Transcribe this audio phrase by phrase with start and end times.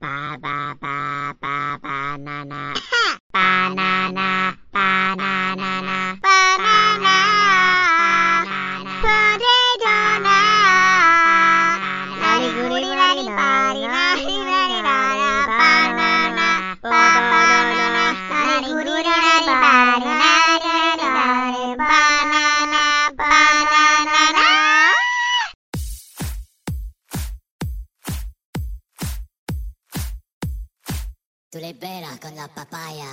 [0.00, 2.74] Ba ba ba ba ba Banana.
[3.34, 4.48] na na
[12.68, 14.07] goody na na
[31.50, 33.06] Tú liberas con la papaya.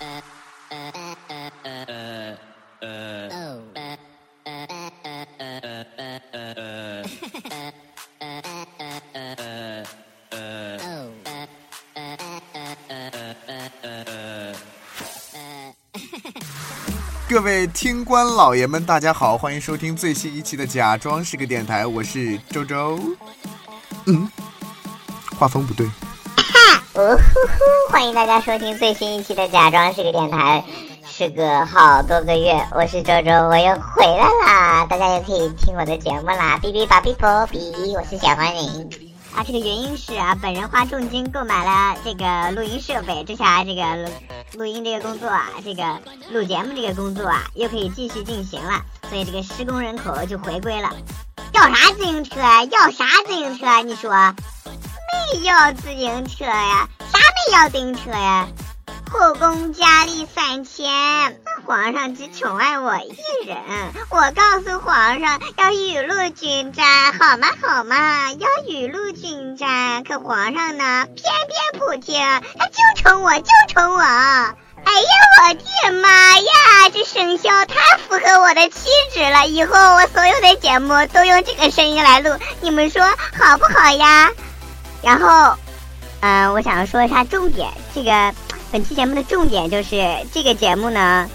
[0.00, 0.22] uh,
[1.64, 2.36] uh,
[2.80, 3.25] uh,
[17.28, 22.96] 各位听官老爷们，大家好，欢迎收听最新一期的《假装是个电台》，我是周周。
[24.04, 24.30] 嗯，
[25.36, 25.84] 画风不对。
[26.36, 27.92] 哈哦呼呼！
[27.92, 30.64] 欢迎大家收听最新一期的《假装是个电台》，
[31.10, 34.86] 时隔好多个月，我是周周，我又回来啦！
[34.88, 36.60] 大家又可以听我的节目啦！
[36.62, 39.05] 哔哔吧哔啵哔，我是小黄人。
[39.36, 44.08] 啊，这个原因是啊，本人花重金购买了这个录音设备，这下这个录
[44.54, 50.90] 录音这个工作啊，这个录节目这个工作啊，又可以继续进行了，所以这个施工人口就回归了。
[51.52, 52.64] 要啥自行车啊？
[52.64, 53.82] 要啥自行车啊？
[53.82, 54.10] 你说？
[55.30, 56.88] 没要自行车呀？
[57.12, 58.48] 啥没要自行车呀？
[59.10, 63.58] 后宫佳丽三千，皇上只宠爱我一人。
[64.10, 67.48] 我告诉皇上要雨露均沾，好吗？
[67.60, 68.30] 好吗？
[68.30, 70.04] 要雨露均沾。
[70.04, 72.20] 可皇上呢，偏偏不听，
[72.56, 74.00] 他就宠我，就宠我。
[74.00, 75.10] 哎呀，
[75.42, 76.88] 我的妈呀！
[76.94, 84.30] 这声效太符合我的气质了，以后我所有的节目都用这个声音来录，你们说好不好呀？
[85.02, 85.56] 然后，
[86.20, 88.32] 嗯、我想说一下重点，这个
[88.70, 89.96] 本期节目的重点就是
[90.32, 91.28] 这个节目呢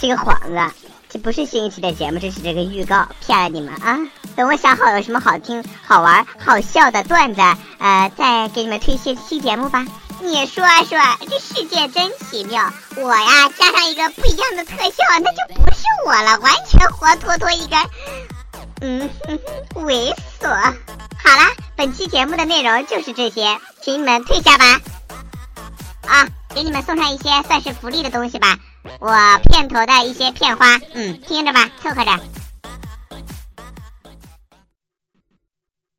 [0.00, 0.74] 是一个幌子，
[1.10, 3.98] 这不是新一期的节目，这是这个预告，骗了你们啊！
[4.34, 7.42] 等我想好有什么好听、好玩、好笑的段子，
[7.78, 9.84] 呃，再给你们推些期节目吧。
[10.22, 12.72] 你说说，这世界真奇妙！
[12.96, 17.76] 我呀，加上一个不一样的特效，那就不是我了，完全活脱脱一个，
[18.80, 19.38] 嗯，哼
[19.76, 20.48] 哼猥琐。
[20.48, 24.80] 好啦，本期节目的内容就是这些，请你们退下吧。
[26.06, 28.56] 啊，给你们送上一些算是福利的东西吧。
[28.99, 32.11] 我片头的一些片花，嗯，听着吧，凑合着。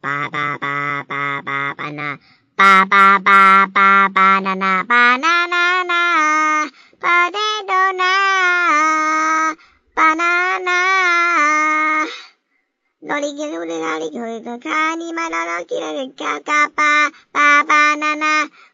[0.00, 2.18] 巴巴巴巴巴巴那，
[2.56, 9.56] 巴巴巴巴巴那那巴那那那，巴的哆那，
[9.94, 12.06] 巴那那。
[13.00, 17.96] ロリゲロリラリゴリゴカニマララキラリカカパパパ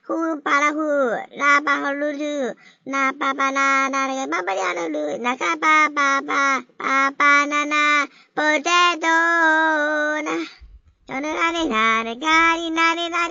[0.08, 8.64] ナナフーパラフーラバホルルナパパナナレババリアルルナカパパパパパナナポテ
[9.00, 10.24] トナ
[11.06, 13.28] トルラリラリガリナリラ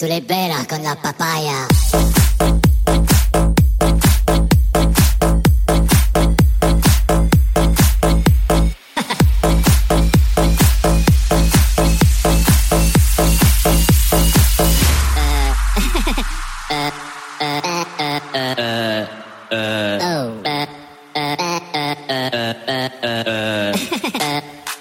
[0.00, 1.68] Tú le pelas con la papaya.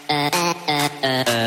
[0.10, 1.39] uh, uh.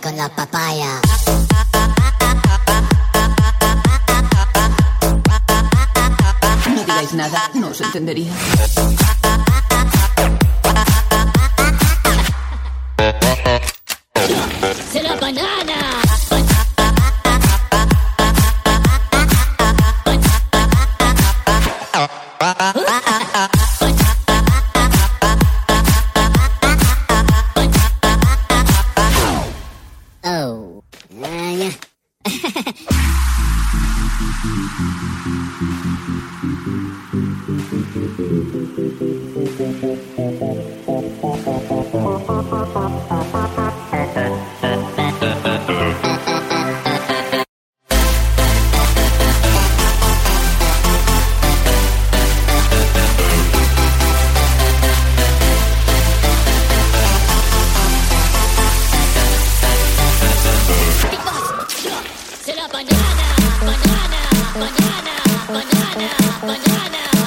[0.00, 1.00] Con la papaya.
[6.68, 8.32] No digáis nada, no os entendería.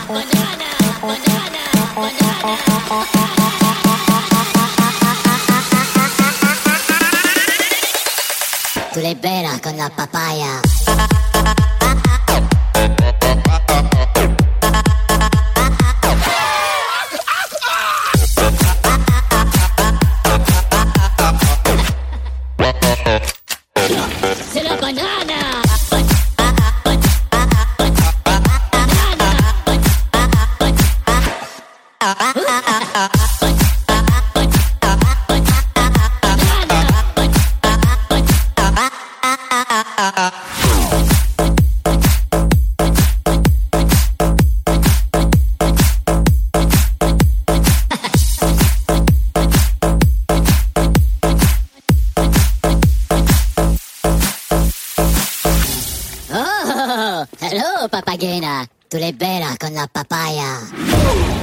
[0.09, 0.15] Tú
[9.01, 10.61] le veras con la papaya.
[24.51, 25.61] ¡Se la banana!
[32.09, 32.15] Oh,
[57.39, 58.65] hello papagena.
[58.88, 61.38] Tu l'hai bella con la papaya.